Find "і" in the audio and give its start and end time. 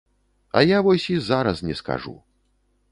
1.17-1.19